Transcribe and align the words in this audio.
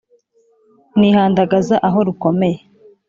Nihandagaza 0.97 1.75
aho 1.87 1.97
rukomeye; 2.07 2.59